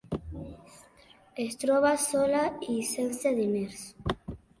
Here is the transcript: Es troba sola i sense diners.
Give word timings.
Es 1.43 1.57
troba 1.63 1.91
sola 2.05 2.41
i 2.77 2.79
sense 2.93 3.35
diners. 3.41 3.85